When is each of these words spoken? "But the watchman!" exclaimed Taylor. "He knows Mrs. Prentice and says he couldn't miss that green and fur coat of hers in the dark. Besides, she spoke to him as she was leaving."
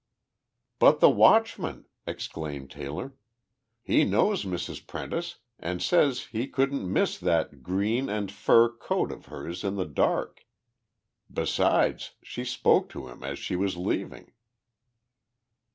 "But 0.79 0.99
the 0.99 1.11
watchman!" 1.11 1.85
exclaimed 2.07 2.71
Taylor. 2.71 3.13
"He 3.83 4.03
knows 4.03 4.45
Mrs. 4.45 4.87
Prentice 4.87 5.35
and 5.59 5.79
says 5.79 6.25
he 6.31 6.47
couldn't 6.47 6.91
miss 6.91 7.19
that 7.19 7.61
green 7.61 8.09
and 8.09 8.31
fur 8.31 8.67
coat 8.69 9.11
of 9.11 9.27
hers 9.27 9.63
in 9.63 9.75
the 9.75 9.85
dark. 9.85 10.47
Besides, 11.31 12.13
she 12.23 12.43
spoke 12.43 12.89
to 12.89 13.09
him 13.09 13.23
as 13.23 13.37
she 13.37 13.55
was 13.55 13.77
leaving." 13.77 14.31